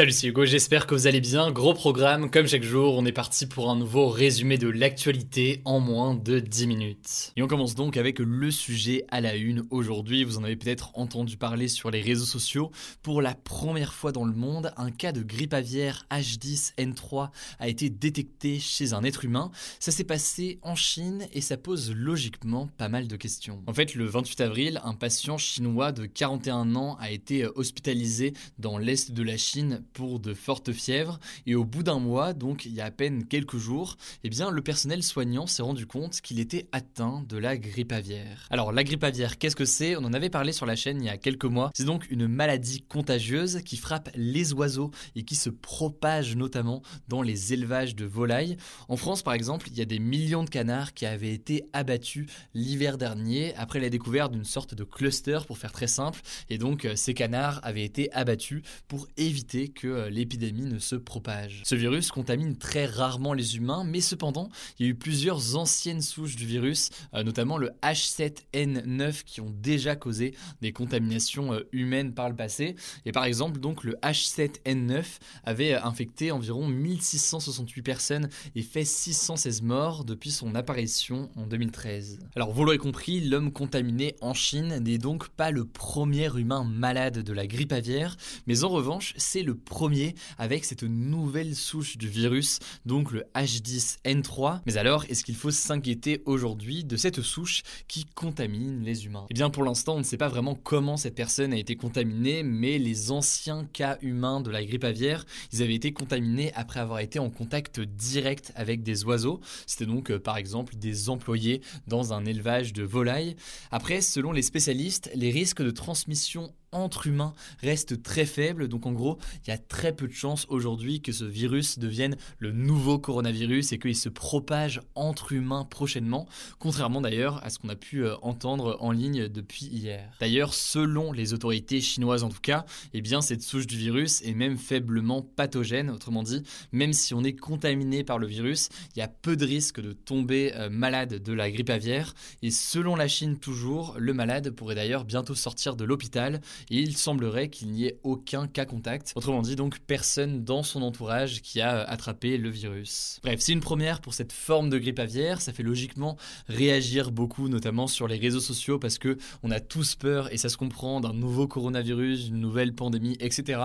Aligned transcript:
Salut, 0.00 0.12
c'est 0.12 0.28
Hugo, 0.28 0.46
j'espère 0.46 0.86
que 0.86 0.94
vous 0.94 1.06
allez 1.06 1.20
bien. 1.20 1.50
Gros 1.50 1.74
programme, 1.74 2.30
comme 2.30 2.46
chaque 2.46 2.62
jour, 2.62 2.96
on 2.96 3.04
est 3.04 3.12
parti 3.12 3.44
pour 3.44 3.68
un 3.68 3.76
nouveau 3.76 4.08
résumé 4.08 4.56
de 4.56 4.66
l'actualité 4.66 5.60
en 5.66 5.78
moins 5.78 6.14
de 6.14 6.40
10 6.40 6.66
minutes. 6.68 7.32
Et 7.36 7.42
on 7.42 7.46
commence 7.46 7.74
donc 7.74 7.98
avec 7.98 8.18
le 8.18 8.50
sujet 8.50 9.04
à 9.10 9.20
la 9.20 9.34
une 9.36 9.66
aujourd'hui. 9.68 10.24
Vous 10.24 10.38
en 10.38 10.44
avez 10.44 10.56
peut-être 10.56 10.90
entendu 10.94 11.36
parler 11.36 11.68
sur 11.68 11.90
les 11.90 12.00
réseaux 12.00 12.24
sociaux. 12.24 12.70
Pour 13.02 13.20
la 13.20 13.34
première 13.34 13.92
fois 13.92 14.10
dans 14.10 14.24
le 14.24 14.32
monde, 14.32 14.72
un 14.78 14.90
cas 14.90 15.12
de 15.12 15.20
grippe 15.20 15.52
aviaire 15.52 16.06
H10N3 16.10 17.28
a 17.58 17.68
été 17.68 17.90
détecté 17.90 18.58
chez 18.58 18.94
un 18.94 19.04
être 19.04 19.26
humain. 19.26 19.50
Ça 19.80 19.92
s'est 19.92 20.04
passé 20.04 20.60
en 20.62 20.76
Chine 20.76 21.28
et 21.34 21.42
ça 21.42 21.58
pose 21.58 21.92
logiquement 21.94 22.70
pas 22.78 22.88
mal 22.88 23.06
de 23.06 23.16
questions. 23.16 23.62
En 23.66 23.74
fait, 23.74 23.94
le 23.94 24.06
28 24.06 24.40
avril, 24.40 24.80
un 24.82 24.94
patient 24.94 25.36
chinois 25.36 25.92
de 25.92 26.06
41 26.06 26.74
ans 26.74 26.96
a 26.98 27.10
été 27.10 27.46
hospitalisé 27.54 28.32
dans 28.58 28.78
l'est 28.78 29.12
de 29.12 29.22
la 29.22 29.36
Chine 29.36 29.82
pour 29.92 30.20
de 30.20 30.34
fortes 30.34 30.72
fièvres 30.72 31.18
et 31.46 31.54
au 31.54 31.64
bout 31.64 31.82
d'un 31.82 31.98
mois, 31.98 32.32
donc 32.32 32.64
il 32.64 32.72
y 32.72 32.80
a 32.80 32.86
à 32.86 32.90
peine 32.90 33.26
quelques 33.26 33.56
jours, 33.56 33.96
eh 34.24 34.28
bien 34.28 34.50
le 34.50 34.62
personnel 34.62 35.02
soignant 35.02 35.46
s'est 35.46 35.62
rendu 35.62 35.86
compte 35.86 36.20
qu'il 36.20 36.40
était 36.40 36.68
atteint 36.72 37.24
de 37.28 37.36
la 37.36 37.56
grippe 37.56 37.92
aviaire. 37.92 38.46
Alors 38.50 38.72
la 38.72 38.84
grippe 38.84 39.04
aviaire, 39.04 39.38
qu'est-ce 39.38 39.56
que 39.56 39.64
c'est? 39.64 39.96
On 39.96 40.04
en 40.04 40.12
avait 40.12 40.30
parlé 40.30 40.52
sur 40.52 40.66
la 40.66 40.76
chaîne 40.76 41.00
il 41.00 41.06
y 41.06 41.10
a 41.10 41.18
quelques 41.18 41.44
mois. 41.44 41.70
C'est 41.74 41.84
donc 41.84 42.10
une 42.10 42.26
maladie 42.26 42.82
contagieuse 42.82 43.62
qui 43.64 43.76
frappe 43.76 44.10
les 44.14 44.52
oiseaux 44.52 44.90
et 45.16 45.22
qui 45.22 45.36
se 45.36 45.50
propage 45.50 46.36
notamment 46.36 46.82
dans 47.08 47.22
les 47.22 47.52
élevages 47.52 47.94
de 47.94 48.04
volailles. 48.04 48.56
En 48.88 48.96
France 48.96 49.22
par 49.22 49.34
exemple, 49.34 49.68
il 49.70 49.78
y 49.78 49.82
a 49.82 49.86
des 49.86 49.98
millions 49.98 50.44
de 50.44 50.50
canards 50.50 50.94
qui 50.94 51.06
avaient 51.06 51.32
été 51.32 51.64
abattus 51.72 52.26
l'hiver 52.54 52.98
dernier 52.98 53.54
après 53.56 53.80
la 53.80 53.90
découverte 53.90 54.32
d'une 54.32 54.44
sorte 54.44 54.74
de 54.74 54.84
cluster 54.84 55.40
pour 55.46 55.58
faire 55.58 55.72
très 55.72 55.86
simple 55.86 56.20
et 56.48 56.58
donc 56.58 56.84
euh, 56.84 56.96
ces 56.96 57.14
canards 57.14 57.60
avaient 57.62 57.84
été 57.84 58.12
abattus 58.12 58.62
pour 58.88 59.06
éviter 59.16 59.68
que 59.68 59.79
euh, 59.88 60.10
l'épidémie 60.10 60.66
ne 60.66 60.78
se 60.78 60.96
propage. 60.96 61.62
Ce 61.64 61.74
virus 61.74 62.10
contamine 62.10 62.56
très 62.56 62.86
rarement 62.86 63.32
les 63.32 63.56
humains, 63.56 63.84
mais 63.84 64.00
cependant, 64.00 64.48
il 64.78 64.86
y 64.86 64.88
a 64.88 64.92
eu 64.92 64.94
plusieurs 64.94 65.56
anciennes 65.56 66.02
souches 66.02 66.36
du 66.36 66.46
virus, 66.46 66.90
euh, 67.14 67.22
notamment 67.22 67.58
le 67.58 67.70
H7N9, 67.82 69.24
qui 69.24 69.40
ont 69.40 69.50
déjà 69.50 69.96
causé 69.96 70.34
des 70.60 70.72
contaminations 70.72 71.52
euh, 71.52 71.68
humaines 71.72 72.14
par 72.14 72.28
le 72.28 72.36
passé. 72.36 72.76
Et 73.04 73.12
par 73.12 73.24
exemple, 73.24 73.60
donc 73.60 73.84
le 73.84 73.94
H7N9 74.02 75.04
avait 75.44 75.74
infecté 75.74 76.32
environ 76.32 76.66
1668 76.66 77.82
personnes 77.82 78.28
et 78.54 78.62
fait 78.62 78.84
616 78.84 79.62
morts 79.62 80.04
depuis 80.04 80.30
son 80.30 80.54
apparition 80.54 81.30
en 81.36 81.46
2013. 81.46 82.18
Alors 82.36 82.52
vous 82.52 82.64
l'aurez 82.64 82.78
compris, 82.78 83.20
l'homme 83.20 83.52
contaminé 83.52 84.16
en 84.20 84.34
Chine 84.34 84.78
n'est 84.78 84.98
donc 84.98 85.28
pas 85.28 85.50
le 85.50 85.64
premier 85.64 86.30
humain 86.36 86.64
malade 86.64 87.18
de 87.18 87.32
la 87.32 87.46
grippe 87.46 87.72
aviaire, 87.72 88.16
mais 88.46 88.64
en 88.64 88.68
revanche, 88.68 89.14
c'est 89.16 89.42
le 89.42 89.54
premier 89.60 90.14
avec 90.38 90.64
cette 90.64 90.82
nouvelle 90.82 91.54
souche 91.54 91.96
du 91.96 92.08
virus, 92.08 92.58
donc 92.86 93.12
le 93.12 93.24
H10N3. 93.34 94.60
Mais 94.66 94.76
alors, 94.76 95.04
est-ce 95.08 95.24
qu'il 95.24 95.36
faut 95.36 95.50
s'inquiéter 95.50 96.22
aujourd'hui 96.24 96.84
de 96.84 96.96
cette 96.96 97.22
souche 97.22 97.62
qui 97.88 98.04
contamine 98.04 98.82
les 98.82 99.06
humains? 99.06 99.26
Eh 99.30 99.34
bien, 99.34 99.50
pour 99.50 99.64
l'instant, 99.64 99.94
on 99.94 99.98
ne 99.98 100.04
sait 100.04 100.16
pas 100.16 100.28
vraiment 100.28 100.54
comment 100.54 100.96
cette 100.96 101.14
personne 101.14 101.52
a 101.52 101.58
été 101.58 101.76
contaminée, 101.76 102.42
mais 102.42 102.78
les 102.78 103.10
anciens 103.10 103.64
cas 103.72 103.98
humains 104.02 104.40
de 104.40 104.50
la 104.50 104.64
grippe 104.64 104.84
aviaire, 104.84 105.24
ils 105.52 105.62
avaient 105.62 105.74
été 105.74 105.92
contaminés 105.92 106.52
après 106.54 106.80
avoir 106.80 107.00
été 107.00 107.18
en 107.18 107.30
contact 107.30 107.80
direct 107.80 108.52
avec 108.54 108.82
des 108.82 109.04
oiseaux. 109.04 109.40
C'était 109.66 109.86
donc, 109.86 110.10
euh, 110.10 110.18
par 110.18 110.36
exemple, 110.36 110.76
des 110.76 111.08
employés 111.08 111.60
dans 111.86 112.12
un 112.12 112.24
élevage 112.24 112.72
de 112.72 112.82
volailles. 112.82 113.36
Après, 113.70 114.00
selon 114.00 114.32
les 114.32 114.42
spécialistes, 114.42 115.10
les 115.14 115.30
risques 115.30 115.62
de 115.62 115.70
transmission 115.70 116.52
entre 116.72 117.06
humains 117.06 117.34
reste 117.60 118.02
très 118.02 118.26
faible. 118.26 118.68
Donc 118.68 118.86
en 118.86 118.92
gros, 118.92 119.18
il 119.44 119.50
y 119.50 119.52
a 119.52 119.58
très 119.58 119.94
peu 119.94 120.06
de 120.06 120.12
chances 120.12 120.46
aujourd'hui 120.48 121.00
que 121.00 121.12
ce 121.12 121.24
virus 121.24 121.78
devienne 121.78 122.16
le 122.38 122.52
nouveau 122.52 122.98
coronavirus 122.98 123.72
et 123.72 123.78
qu'il 123.78 123.96
se 123.96 124.08
propage 124.08 124.80
entre 124.94 125.32
humains 125.32 125.64
prochainement, 125.64 126.26
contrairement 126.58 127.00
d'ailleurs 127.00 127.44
à 127.44 127.50
ce 127.50 127.58
qu'on 127.58 127.68
a 127.68 127.76
pu 127.76 128.04
euh, 128.04 128.16
entendre 128.22 128.76
en 128.80 128.92
ligne 128.92 129.28
depuis 129.28 129.66
hier. 129.66 130.12
D'ailleurs, 130.20 130.54
selon 130.54 131.12
les 131.12 131.32
autorités 131.32 131.80
chinoises 131.80 132.24
en 132.24 132.28
tout 132.28 132.40
cas, 132.40 132.64
eh 132.92 133.00
bien 133.00 133.20
cette 133.20 133.42
souche 133.42 133.66
du 133.66 133.76
virus 133.76 134.22
est 134.22 134.34
même 134.34 134.58
faiblement 134.58 135.22
pathogène, 135.22 135.90
autrement 135.90 136.22
dit, 136.22 136.42
même 136.72 136.92
si 136.92 137.14
on 137.14 137.24
est 137.24 137.34
contaminé 137.34 138.04
par 138.04 138.18
le 138.18 138.26
virus, 138.26 138.68
il 138.94 138.98
y 138.98 139.02
a 139.02 139.08
peu 139.08 139.36
de 139.36 139.44
risques 139.44 139.80
de 139.80 139.92
tomber 139.92 140.52
euh, 140.54 140.70
malade 140.70 141.22
de 141.22 141.32
la 141.32 141.50
grippe 141.50 141.70
aviaire 141.70 142.14
et 142.42 142.50
selon 142.50 142.96
la 142.96 143.08
Chine 143.08 143.38
toujours, 143.38 143.96
le 143.98 144.14
malade 144.14 144.50
pourrait 144.50 144.74
d'ailleurs 144.74 145.04
bientôt 145.04 145.34
sortir 145.34 145.76
de 145.76 145.84
l'hôpital 145.84 146.40
il 146.68 146.96
semblerait 146.96 147.48
qu'il 147.48 147.68
n'y 147.68 147.86
ait 147.86 147.98
aucun 148.02 148.46
cas 148.46 148.64
contact. 148.64 149.12
Autrement 149.14 149.42
dit, 149.42 149.56
donc 149.56 149.78
personne 149.80 150.44
dans 150.44 150.62
son 150.62 150.82
entourage 150.82 151.42
qui 151.42 151.60
a 151.60 151.78
euh, 151.78 151.84
attrapé 151.86 152.38
le 152.38 152.50
virus. 152.50 153.20
Bref, 153.22 153.40
c'est 153.40 153.52
une 153.52 153.60
première 153.60 154.00
pour 154.00 154.14
cette 154.14 154.32
forme 154.32 154.70
de 154.70 154.78
grippe 154.78 154.98
aviaire, 154.98 155.40
ça 155.40 155.52
fait 155.52 155.62
logiquement 155.62 156.16
réagir 156.48 157.10
beaucoup, 157.10 157.48
notamment 157.48 157.86
sur 157.86 158.08
les 158.08 158.16
réseaux 158.16 158.40
sociaux, 158.40 158.78
parce 158.78 158.98
que 158.98 159.18
on 159.42 159.50
a 159.50 159.60
tous 159.60 159.94
peur, 159.94 160.32
et 160.32 160.36
ça 160.36 160.48
se 160.48 160.56
comprend, 160.56 161.00
d'un 161.00 161.12
nouveau 161.12 161.46
coronavirus, 161.46 162.26
d'une 162.26 162.40
nouvelle 162.40 162.74
pandémie, 162.74 163.16
etc. 163.20 163.60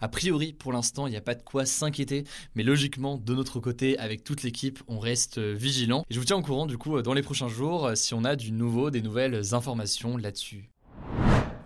A 0.00 0.08
priori, 0.08 0.52
pour 0.52 0.72
l'instant, 0.72 1.06
il 1.06 1.10
n'y 1.10 1.16
a 1.16 1.22
pas 1.22 1.34
de 1.34 1.42
quoi 1.42 1.66
s'inquiéter, 1.66 2.24
mais 2.54 2.62
logiquement, 2.62 3.18
de 3.18 3.34
notre 3.34 3.60
côté, 3.60 3.98
avec 3.98 4.24
toute 4.24 4.42
l'équipe, 4.42 4.80
on 4.88 4.98
reste 4.98 5.38
euh, 5.38 5.54
vigilant. 5.54 6.04
Et 6.10 6.14
je 6.14 6.18
vous 6.18 6.24
tiens 6.24 6.36
au 6.36 6.42
courant, 6.42 6.66
du 6.66 6.78
coup, 6.78 6.96
euh, 6.96 7.02
dans 7.02 7.14
les 7.14 7.22
prochains 7.22 7.48
jours, 7.48 7.90
si 7.94 8.14
on 8.14 8.24
a 8.24 8.36
du 8.36 8.52
nouveau, 8.52 8.90
des 8.90 9.02
nouvelles 9.02 9.54
informations 9.54 10.16
là-dessus. 10.16 10.70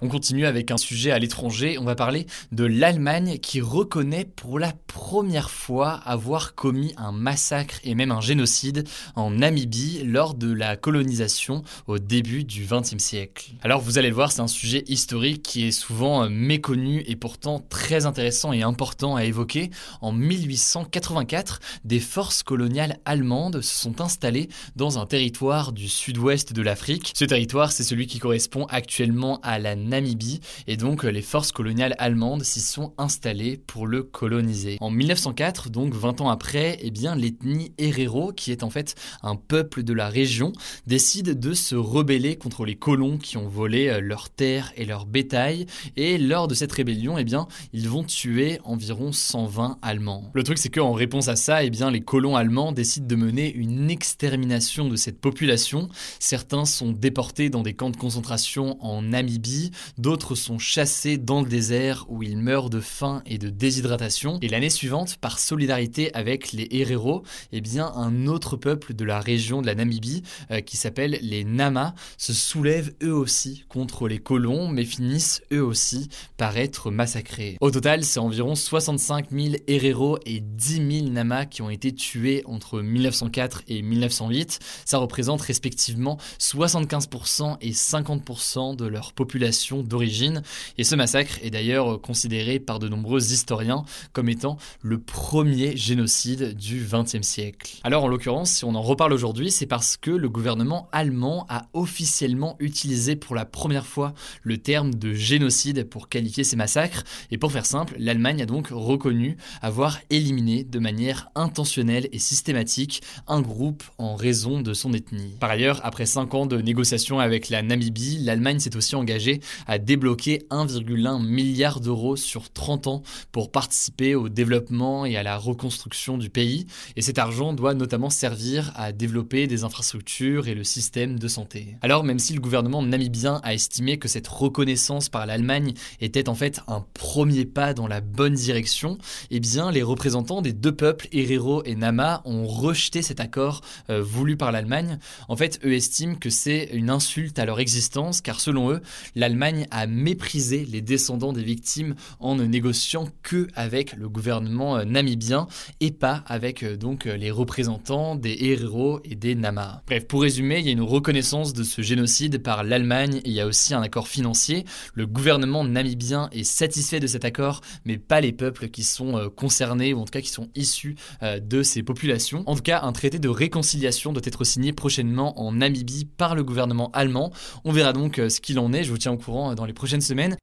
On 0.04 0.08
continue 0.08 0.46
avec 0.46 0.72
un 0.72 0.78
sujet 0.78 1.12
à 1.12 1.20
l'étranger. 1.20 1.78
On 1.78 1.84
va 1.84 1.94
parler 1.94 2.26
de 2.50 2.64
l'Allemagne 2.64 3.38
qui 3.38 3.60
reconnaît 3.60 4.24
pour 4.24 4.58
la 4.58 4.72
première 4.88 5.48
fois 5.48 5.92
avoir 5.92 6.56
commis 6.56 6.92
un 6.96 7.12
massacre 7.12 7.76
et 7.84 7.94
même 7.94 8.10
un 8.10 8.20
génocide 8.20 8.82
en 9.14 9.30
Namibie 9.30 10.02
lors 10.04 10.34
de 10.34 10.52
la 10.52 10.76
colonisation 10.76 11.62
au 11.86 12.00
début 12.00 12.42
du 12.42 12.66
XXe 12.68 12.98
siècle. 12.98 13.52
Alors 13.62 13.80
vous 13.80 13.96
allez 13.96 14.08
le 14.08 14.14
voir, 14.16 14.32
c'est 14.32 14.40
un 14.40 14.48
sujet 14.48 14.82
historique 14.88 15.44
qui 15.44 15.68
est 15.68 15.70
souvent 15.70 16.24
euh, 16.24 16.28
méconnu 16.28 17.04
et 17.06 17.14
pourtant 17.14 17.60
très 17.60 18.04
intéressant 18.04 18.52
et 18.52 18.62
important 18.62 19.14
à 19.14 19.24
évoquer. 19.24 19.70
En 20.00 20.10
1884, 20.10 21.60
des 21.84 22.00
forces 22.00 22.42
coloniales 22.42 22.98
allemandes 23.04 23.60
se 23.60 23.82
sont 23.82 24.00
installées 24.00 24.48
dans 24.74 24.98
un 24.98 25.06
territoire 25.06 25.70
du 25.70 25.88
sud-ouest 25.88 26.52
de 26.52 26.62
l'Afrique. 26.62 27.12
Ce 27.16 27.24
territoire, 27.24 27.70
c'est 27.70 27.84
celui 27.84 28.08
qui 28.08 28.18
correspond 28.18 28.66
actuellement 28.68 29.38
à 29.44 29.60
la 29.60 29.76
Namibie 29.92 30.40
et 30.66 30.78
donc 30.78 31.02
les 31.04 31.20
forces 31.20 31.52
coloniales 31.52 31.94
allemandes 31.98 32.44
s'y 32.44 32.60
sont 32.60 32.94
installées 32.96 33.58
pour 33.58 33.86
le 33.86 34.02
coloniser. 34.02 34.78
En 34.80 34.90
1904, 34.90 35.68
donc 35.68 35.94
20 35.94 36.22
ans 36.22 36.30
après, 36.30 36.78
eh 36.80 36.90
bien 36.90 37.14
l'ethnie 37.14 37.72
Herero, 37.76 38.32
qui 38.32 38.52
est 38.52 38.62
en 38.62 38.70
fait 38.70 38.94
un 39.22 39.36
peuple 39.36 39.82
de 39.82 39.92
la 39.92 40.08
région, 40.08 40.52
décide 40.86 41.38
de 41.38 41.52
se 41.52 41.74
rebeller 41.74 42.36
contre 42.36 42.64
les 42.64 42.74
colons 42.74 43.18
qui 43.18 43.36
ont 43.36 43.48
volé 43.48 43.88
euh, 43.88 44.00
leurs 44.00 44.30
terres 44.30 44.72
et 44.76 44.86
leur 44.86 45.04
bétail 45.04 45.66
et 45.96 46.16
lors 46.16 46.48
de 46.48 46.54
cette 46.54 46.72
rébellion, 46.72 47.18
eh 47.18 47.24
bien 47.24 47.46
ils 47.74 47.88
vont 47.88 48.04
tuer 48.04 48.60
environ 48.64 49.12
120 49.12 49.78
Allemands. 49.82 50.30
Le 50.32 50.42
truc 50.42 50.56
c'est 50.56 50.70
qu'en 50.70 50.92
réponse 50.92 51.28
à 51.28 51.36
ça, 51.36 51.64
eh 51.64 51.70
bien 51.70 51.90
les 51.90 52.00
colons 52.00 52.36
allemands 52.36 52.72
décident 52.72 53.06
de 53.06 53.16
mener 53.16 53.52
une 53.52 53.90
extermination 53.90 54.88
de 54.88 54.96
cette 54.96 55.20
population. 55.20 55.90
Certains 56.18 56.64
sont 56.64 56.92
déportés 56.92 57.50
dans 57.50 57.62
des 57.62 57.74
camps 57.74 57.90
de 57.90 57.96
concentration 57.96 58.82
en 58.82 59.02
Namibie, 59.02 59.70
d'autres 59.98 60.34
sont 60.34 60.58
chassés 60.58 61.18
dans 61.18 61.42
le 61.42 61.48
désert 61.48 62.06
où 62.08 62.22
ils 62.22 62.38
meurent 62.38 62.70
de 62.70 62.80
faim 62.80 63.22
et 63.26 63.38
de 63.38 63.50
déshydratation. 63.50 64.38
Et 64.42 64.48
l'année 64.48 64.70
suivante, 64.70 65.16
par 65.16 65.38
solidarité 65.38 66.12
avec 66.14 66.52
les 66.52 66.68
Herero, 66.70 67.22
eh 67.52 67.60
bien 67.60 67.92
un 67.94 68.26
autre 68.26 68.56
peuple 68.56 68.94
de 68.94 69.04
la 69.04 69.20
région 69.20 69.62
de 69.62 69.66
la 69.66 69.74
Namibie 69.74 70.22
euh, 70.50 70.60
qui 70.60 70.76
s'appelle 70.76 71.18
les 71.22 71.44
Nama 71.44 71.94
se 72.16 72.32
soulèvent 72.32 72.94
eux 73.02 73.14
aussi 73.14 73.64
contre 73.68 74.08
les 74.08 74.18
colons 74.18 74.68
mais 74.68 74.84
finissent 74.84 75.42
eux 75.52 75.62
aussi 75.62 76.08
par 76.36 76.56
être 76.56 76.90
massacrés. 76.90 77.56
Au 77.60 77.70
total, 77.70 78.04
c'est 78.04 78.20
environ 78.20 78.54
65 78.54 79.30
000 79.30 79.54
Herero 79.66 80.18
et 80.26 80.40
10 80.40 81.00
000 81.00 81.08
Nama 81.10 81.46
qui 81.46 81.62
ont 81.62 81.70
été 81.70 81.92
tués 81.92 82.42
entre 82.46 82.80
1904 82.80 83.62
et 83.68 83.82
1908. 83.82 84.58
Ça 84.84 84.98
représente 84.98 85.40
respectivement 85.40 86.18
75% 86.38 87.56
et 87.60 87.72
50% 87.72 88.76
de 88.76 88.86
leur 88.86 89.12
population 89.12 89.61
d'origine. 89.70 90.42
Et 90.78 90.84
ce 90.84 90.96
massacre 90.96 91.38
est 91.42 91.50
d'ailleurs 91.50 92.00
considéré 92.00 92.58
par 92.58 92.78
de 92.78 92.88
nombreux 92.88 93.32
historiens 93.32 93.84
comme 94.12 94.28
étant 94.28 94.56
le 94.82 94.98
premier 94.98 95.76
génocide 95.76 96.54
du 96.56 96.84
XXe 96.90 97.22
siècle. 97.22 97.78
Alors 97.84 98.04
en 98.04 98.08
l'occurrence, 98.08 98.50
si 98.50 98.64
on 98.64 98.74
en 98.74 98.82
reparle 98.82 99.12
aujourd'hui, 99.12 99.50
c'est 99.50 99.66
parce 99.66 99.96
que 99.96 100.10
le 100.10 100.28
gouvernement 100.28 100.88
allemand 100.92 101.46
a 101.48 101.66
officiellement 101.72 102.56
utilisé 102.58 103.16
pour 103.16 103.34
la 103.34 103.44
première 103.44 103.86
fois 103.86 104.14
le 104.42 104.58
terme 104.58 104.94
de 104.94 105.14
génocide 105.14 105.84
pour 105.88 106.08
qualifier 106.08 106.44
ces 106.44 106.56
massacres. 106.56 107.04
Et 107.30 107.38
pour 107.38 107.52
faire 107.52 107.66
simple, 107.66 107.94
l'Allemagne 107.98 108.42
a 108.42 108.46
donc 108.46 108.68
reconnu 108.70 109.36
avoir 109.60 110.00
éliminé 110.10 110.64
de 110.64 110.78
manière 110.78 111.30
intentionnelle 111.34 112.08
et 112.12 112.18
systématique 112.18 113.02
un 113.28 113.40
groupe 113.40 113.82
en 113.98 114.16
raison 114.16 114.60
de 114.60 114.74
son 114.74 114.92
ethnie. 114.92 115.36
Par 115.40 115.50
ailleurs, 115.50 115.80
après 115.84 116.06
5 116.06 116.34
ans 116.34 116.46
de 116.46 116.60
négociations 116.60 117.20
avec 117.20 117.48
la 117.48 117.62
Namibie, 117.62 118.18
l'Allemagne 118.18 118.58
s'est 118.58 118.76
aussi 118.76 118.96
engagée 118.96 119.40
à 119.66 119.78
débloquer 119.78 120.46
1,1 120.50 121.22
milliard 121.24 121.80
d'euros 121.80 122.16
sur 122.16 122.50
30 122.50 122.86
ans 122.86 123.02
pour 123.30 123.50
participer 123.50 124.14
au 124.14 124.28
développement 124.28 125.06
et 125.06 125.16
à 125.16 125.22
la 125.22 125.36
reconstruction 125.36 126.18
du 126.18 126.30
pays. 126.30 126.66
Et 126.96 127.02
cet 127.02 127.18
argent 127.18 127.52
doit 127.52 127.74
notamment 127.74 128.10
servir 128.10 128.72
à 128.76 128.92
développer 128.92 129.46
des 129.46 129.64
infrastructures 129.64 130.48
et 130.48 130.54
le 130.54 130.64
système 130.64 131.18
de 131.18 131.28
santé. 131.28 131.76
Alors 131.82 132.04
même 132.04 132.18
si 132.18 132.32
le 132.32 132.40
gouvernement 132.40 132.82
namibien 132.82 133.40
a 133.42 133.54
estimé 133.54 133.98
que 133.98 134.08
cette 134.08 134.28
reconnaissance 134.28 135.08
par 135.08 135.26
l'Allemagne 135.26 135.74
était 136.00 136.28
en 136.28 136.34
fait 136.34 136.60
un 136.68 136.84
premier 136.94 137.44
pas 137.44 137.74
dans 137.74 137.86
la 137.86 138.00
bonne 138.00 138.34
direction, 138.34 138.98
eh 139.30 139.40
bien 139.40 139.70
les 139.70 139.82
représentants 139.82 140.42
des 140.42 140.52
deux 140.52 140.74
peuples, 140.74 141.08
Herero 141.12 141.62
et 141.64 141.74
Nama, 141.74 142.22
ont 142.24 142.46
rejeté 142.46 143.02
cet 143.02 143.20
accord 143.20 143.60
euh, 143.90 144.02
voulu 144.02 144.36
par 144.36 144.52
l'Allemagne. 144.52 144.98
En 145.28 145.36
fait, 145.36 145.60
eux 145.64 145.74
estiment 145.74 146.14
que 146.14 146.30
c'est 146.30 146.70
une 146.72 146.90
insulte 146.90 147.38
à 147.38 147.44
leur 147.44 147.60
existence 147.60 148.20
car 148.20 148.40
selon 148.40 148.70
eux, 148.70 148.82
l'Allemagne 149.14 149.41
a 149.70 149.86
méprisé 149.86 150.64
les 150.70 150.80
descendants 150.80 151.32
des 151.32 151.42
victimes 151.42 151.94
en 152.20 152.36
ne 152.36 152.44
négociant 152.44 153.08
que 153.22 153.48
avec 153.54 153.94
le 153.94 154.08
gouvernement 154.08 154.76
euh, 154.76 154.84
namibien 154.84 155.48
et 155.80 155.90
pas 155.90 156.22
avec 156.26 156.62
euh, 156.62 156.76
donc 156.76 157.06
les 157.06 157.30
représentants 157.30 158.14
des 158.14 158.36
Herero 158.40 159.00
et 159.04 159.16
des 159.16 159.34
Nama. 159.34 159.82
Bref, 159.86 160.06
pour 160.06 160.22
résumer, 160.22 160.60
il 160.60 160.66
y 160.66 160.68
a 160.68 160.72
une 160.72 160.80
reconnaissance 160.80 161.52
de 161.54 161.64
ce 161.64 161.82
génocide 161.82 162.42
par 162.42 162.62
l'Allemagne 162.62 163.16
et 163.24 163.30
il 163.30 163.32
y 163.32 163.40
a 163.40 163.46
aussi 163.46 163.74
un 163.74 163.82
accord 163.82 164.06
financier. 164.06 164.64
Le 164.94 165.06
gouvernement 165.06 165.64
namibien 165.64 166.28
est 166.30 166.44
satisfait 166.44 167.00
de 167.00 167.06
cet 167.08 167.24
accord, 167.24 167.62
mais 167.84 167.98
pas 167.98 168.20
les 168.20 168.32
peuples 168.32 168.68
qui 168.68 168.84
sont 168.84 169.16
euh, 169.16 169.28
concernés 169.28 169.92
ou 169.92 169.98
en 169.98 170.04
tout 170.04 170.12
cas 170.12 170.20
qui 170.20 170.30
sont 170.30 170.50
issus 170.54 170.96
de 171.22 171.62
ces 171.62 171.82
populations. 171.82 172.42
En 172.46 172.54
tout 172.54 172.62
cas, 172.62 172.82
un 172.82 172.92
traité 172.92 173.18
de 173.18 173.28
réconciliation 173.28 174.12
doit 174.12 174.22
être 174.24 174.44
signé 174.44 174.72
prochainement 174.72 175.40
en 175.40 175.52
Namibie 175.52 176.04
par 176.04 176.34
le 176.34 176.44
gouvernement 176.44 176.90
allemand. 176.92 177.32
On 177.64 177.72
verra 177.72 177.92
donc 177.92 178.16
ce 178.16 178.40
qu'il 178.40 178.58
en 178.58 178.72
est, 178.72 178.84
je 178.84 178.90
vous 178.90 178.98
tiens 178.98 179.12
au 179.12 179.16
courant 179.16 179.31
dans 179.32 179.64
les 179.64 179.72
prochaines 179.72 180.00
semaines. 180.00 180.36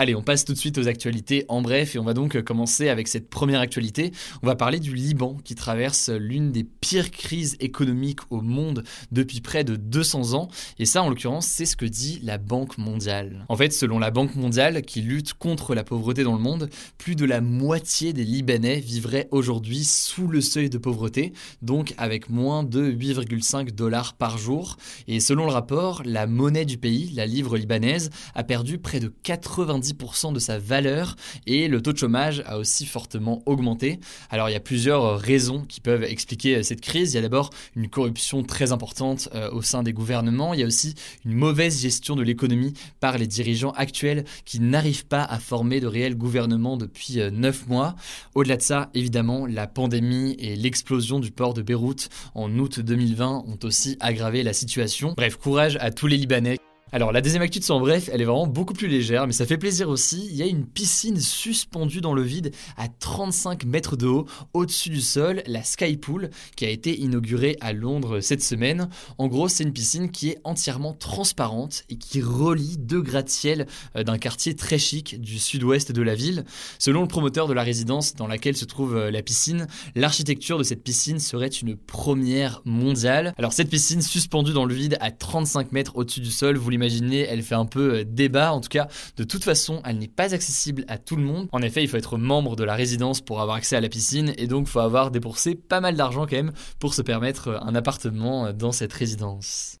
Allez, 0.00 0.14
on 0.14 0.22
passe 0.22 0.44
tout 0.44 0.52
de 0.52 0.58
suite 0.58 0.78
aux 0.78 0.86
actualités 0.86 1.44
en 1.48 1.60
bref 1.60 1.96
et 1.96 1.98
on 1.98 2.04
va 2.04 2.14
donc 2.14 2.40
commencer 2.42 2.88
avec 2.88 3.08
cette 3.08 3.28
première 3.28 3.58
actualité. 3.58 4.12
On 4.44 4.46
va 4.46 4.54
parler 4.54 4.78
du 4.78 4.94
Liban 4.94 5.36
qui 5.42 5.56
traverse 5.56 6.08
l'une 6.08 6.52
des 6.52 6.62
pires 6.62 7.10
crises 7.10 7.56
économiques 7.58 8.20
au 8.30 8.40
monde 8.40 8.84
depuis 9.10 9.40
près 9.40 9.64
de 9.64 9.74
200 9.74 10.34
ans 10.34 10.46
et 10.78 10.84
ça 10.84 11.02
en 11.02 11.08
l'occurrence 11.08 11.48
c'est 11.48 11.64
ce 11.64 11.74
que 11.74 11.84
dit 11.84 12.20
la 12.22 12.38
Banque 12.38 12.78
mondiale. 12.78 13.44
En 13.48 13.56
fait, 13.56 13.72
selon 13.72 13.98
la 13.98 14.12
Banque 14.12 14.36
mondiale 14.36 14.82
qui 14.82 15.00
lutte 15.00 15.34
contre 15.34 15.74
la 15.74 15.82
pauvreté 15.82 16.22
dans 16.22 16.36
le 16.36 16.42
monde, 16.42 16.70
plus 16.96 17.16
de 17.16 17.24
la 17.24 17.40
moitié 17.40 18.12
des 18.12 18.22
Libanais 18.22 18.78
vivraient 18.78 19.26
aujourd'hui 19.32 19.82
sous 19.82 20.28
le 20.28 20.40
seuil 20.40 20.70
de 20.70 20.78
pauvreté, 20.78 21.32
donc 21.60 21.94
avec 21.98 22.30
moins 22.30 22.62
de 22.62 22.88
8,5 22.88 23.72
dollars 23.72 24.14
par 24.14 24.38
jour 24.38 24.76
et 25.08 25.18
selon 25.18 25.46
le 25.46 25.52
rapport, 25.52 26.02
la 26.04 26.28
monnaie 26.28 26.64
du 26.64 26.78
pays, 26.78 27.10
la 27.16 27.26
livre 27.26 27.58
libanaise, 27.58 28.10
a 28.36 28.44
perdu 28.44 28.78
près 28.78 29.00
de 29.00 29.12
90 29.24 29.87
de 30.32 30.38
sa 30.38 30.58
valeur 30.58 31.16
et 31.46 31.68
le 31.68 31.80
taux 31.80 31.92
de 31.92 31.98
chômage 31.98 32.42
a 32.46 32.58
aussi 32.58 32.86
fortement 32.86 33.42
augmenté. 33.46 34.00
Alors 34.30 34.48
il 34.48 34.52
y 34.52 34.56
a 34.56 34.60
plusieurs 34.60 35.18
raisons 35.18 35.64
qui 35.68 35.80
peuvent 35.80 36.04
expliquer 36.04 36.56
euh, 36.56 36.62
cette 36.62 36.80
crise. 36.80 37.12
Il 37.12 37.16
y 37.16 37.18
a 37.18 37.22
d'abord 37.22 37.50
une 37.76 37.88
corruption 37.88 38.42
très 38.42 38.72
importante 38.72 39.28
euh, 39.34 39.50
au 39.50 39.62
sein 39.62 39.82
des 39.82 39.92
gouvernements. 39.92 40.54
Il 40.54 40.60
y 40.60 40.62
a 40.62 40.66
aussi 40.66 40.94
une 41.24 41.34
mauvaise 41.34 41.80
gestion 41.80 42.16
de 42.16 42.22
l'économie 42.22 42.74
par 43.00 43.18
les 43.18 43.26
dirigeants 43.26 43.72
actuels 43.72 44.24
qui 44.44 44.60
n'arrivent 44.60 45.06
pas 45.06 45.22
à 45.22 45.38
former 45.38 45.80
de 45.80 45.86
réels 45.86 46.16
gouvernements 46.16 46.76
depuis 46.76 47.20
euh, 47.20 47.30
neuf 47.30 47.66
mois. 47.68 47.94
Au-delà 48.34 48.56
de 48.56 48.62
ça, 48.62 48.90
évidemment, 48.94 49.46
la 49.46 49.66
pandémie 49.66 50.36
et 50.38 50.56
l'explosion 50.56 51.20
du 51.20 51.30
port 51.30 51.54
de 51.54 51.62
Beyrouth 51.62 52.08
en 52.34 52.56
août 52.58 52.80
2020 52.80 53.44
ont 53.46 53.58
aussi 53.62 53.96
aggravé 54.00 54.42
la 54.42 54.52
situation. 54.52 55.14
Bref, 55.16 55.36
courage 55.36 55.76
à 55.80 55.90
tous 55.90 56.06
les 56.06 56.16
Libanais 56.16 56.58
alors 56.92 57.12
la 57.12 57.20
deuxième 57.20 57.42
actu 57.42 57.58
de 57.58 57.64
son 57.64 57.80
bref, 57.80 58.08
elle 58.12 58.22
est 58.22 58.24
vraiment 58.24 58.46
beaucoup 58.46 58.72
plus 58.72 58.88
légère, 58.88 59.26
mais 59.26 59.32
ça 59.32 59.46
fait 59.46 59.58
plaisir 59.58 59.88
aussi. 59.88 60.26
Il 60.30 60.36
y 60.36 60.42
a 60.42 60.46
une 60.46 60.64
piscine 60.64 61.20
suspendue 61.20 62.00
dans 62.00 62.14
le 62.14 62.22
vide 62.22 62.54
à 62.76 62.88
35 62.88 63.64
mètres 63.64 63.96
de 63.96 64.06
haut 64.06 64.26
au-dessus 64.54 64.88
du 64.90 65.00
sol, 65.00 65.42
la 65.46 65.62
Skypool, 65.62 66.30
qui 66.56 66.64
a 66.64 66.70
été 66.70 66.98
inaugurée 66.98 67.56
à 67.60 67.72
Londres 67.72 68.20
cette 68.20 68.42
semaine. 68.42 68.88
En 69.18 69.26
gros, 69.28 69.48
c'est 69.48 69.64
une 69.64 69.72
piscine 69.72 70.10
qui 70.10 70.30
est 70.30 70.38
entièrement 70.44 70.94
transparente 70.94 71.84
et 71.90 71.96
qui 71.96 72.22
relie 72.22 72.76
deux 72.78 73.02
gratte-ciel 73.02 73.66
euh, 73.96 74.02
d'un 74.02 74.18
quartier 74.18 74.56
très 74.56 74.78
chic 74.78 75.20
du 75.20 75.38
sud-ouest 75.38 75.92
de 75.92 76.02
la 76.02 76.14
ville. 76.14 76.44
Selon 76.78 77.02
le 77.02 77.08
promoteur 77.08 77.48
de 77.48 77.52
la 77.52 77.62
résidence 77.62 78.14
dans 78.14 78.26
laquelle 78.26 78.56
se 78.56 78.64
trouve 78.64 78.96
euh, 78.96 79.10
la 79.10 79.22
piscine, 79.22 79.66
l'architecture 79.94 80.58
de 80.58 80.62
cette 80.62 80.82
piscine 80.82 81.18
serait 81.18 81.48
une 81.48 81.76
première 81.76 82.62
mondiale. 82.64 83.34
Alors 83.36 83.52
cette 83.52 83.68
piscine 83.68 84.00
suspendue 84.00 84.52
dans 84.52 84.64
le 84.64 84.74
vide 84.74 84.96
à 85.00 85.10
35 85.10 85.72
mètres 85.72 85.92
au-dessus 85.96 86.20
du 86.20 86.30
sol, 86.30 86.56
vous 86.56 86.77
imaginez, 86.78 87.20
elle 87.20 87.42
fait 87.42 87.54
un 87.54 87.66
peu 87.66 87.98
euh, 87.98 88.04
débat. 88.04 88.52
En 88.52 88.60
tout 88.60 88.68
cas, 88.68 88.88
de 89.16 89.24
toute 89.24 89.44
façon, 89.44 89.82
elle 89.84 89.98
n'est 89.98 90.08
pas 90.08 90.34
accessible 90.34 90.84
à 90.88 90.98
tout 90.98 91.16
le 91.16 91.22
monde. 91.22 91.48
En 91.52 91.62
effet, 91.62 91.82
il 91.82 91.88
faut 91.88 91.96
être 91.96 92.16
membre 92.16 92.56
de 92.56 92.64
la 92.64 92.74
résidence 92.74 93.20
pour 93.20 93.40
avoir 93.40 93.56
accès 93.56 93.76
à 93.76 93.80
la 93.80 93.88
piscine 93.88 94.32
et 94.38 94.46
donc 94.46 94.68
faut 94.68 94.80
avoir 94.80 95.10
déboursé 95.10 95.54
pas 95.54 95.80
mal 95.80 95.96
d'argent 95.96 96.26
quand 96.26 96.36
même 96.36 96.52
pour 96.78 96.94
se 96.94 97.02
permettre 97.02 97.48
euh, 97.48 97.58
un 97.60 97.74
appartement 97.74 98.46
euh, 98.46 98.52
dans 98.52 98.72
cette 98.72 98.92
résidence. 98.92 99.78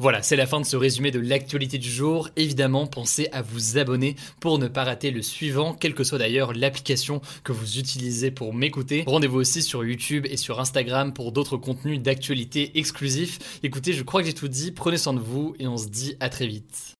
Voilà, 0.00 0.22
c'est 0.22 0.36
la 0.36 0.46
fin 0.46 0.60
de 0.60 0.64
ce 0.66 0.76
résumé 0.76 1.10
de 1.10 1.18
l'actualité 1.18 1.76
du 1.76 1.90
jour. 1.90 2.28
Évidemment, 2.36 2.86
pensez 2.86 3.28
à 3.32 3.42
vous 3.42 3.78
abonner 3.78 4.14
pour 4.38 4.60
ne 4.60 4.68
pas 4.68 4.84
rater 4.84 5.10
le 5.10 5.22
suivant, 5.22 5.74
quelle 5.74 5.94
que 5.94 6.04
soit 6.04 6.18
d'ailleurs 6.18 6.52
l'application 6.52 7.20
que 7.42 7.50
vous 7.50 7.78
utilisez 7.78 8.30
pour 8.30 8.54
m'écouter. 8.54 9.02
Rendez-vous 9.08 9.38
aussi 9.40 9.60
sur 9.60 9.84
YouTube 9.84 10.24
et 10.30 10.36
sur 10.36 10.60
Instagram 10.60 11.12
pour 11.12 11.32
d'autres 11.32 11.56
contenus 11.56 12.00
d'actualité 12.00 12.78
exclusifs. 12.78 13.60
Écoutez, 13.64 13.92
je 13.92 14.04
crois 14.04 14.20
que 14.20 14.28
j'ai 14.28 14.34
tout 14.34 14.46
dit, 14.46 14.70
prenez 14.70 14.98
soin 14.98 15.14
de 15.14 15.18
vous 15.18 15.56
et 15.58 15.66
on 15.66 15.76
se 15.76 15.88
dit 15.88 16.14
à 16.20 16.28
très 16.28 16.46
vite. 16.46 16.94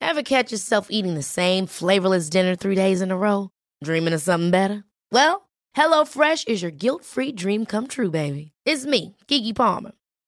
Ever 0.00 0.24
catch 0.24 0.50
yourself 0.50 0.88
eating 0.90 1.16
the 1.16 1.22
same 1.22 1.68
flavorless 1.68 2.28
dinner 2.28 2.56
three 2.56 2.74
days 2.74 3.00
in 3.00 3.12
a 3.12 3.16
row? 3.16 3.50
Dreaming 3.84 4.14
of 4.14 4.20
something 4.20 4.50
better? 4.50 4.82
Well, 5.12 5.48
HelloFresh 5.76 6.48
is 6.48 6.62
your 6.62 6.72
guilt-free 6.72 7.32
dream 7.36 7.64
come 7.64 7.86
true, 7.86 8.10
baby. 8.10 8.50
It's 8.64 8.86
me, 8.86 9.14
Kiki 9.28 9.52
Palmer. 9.52 9.92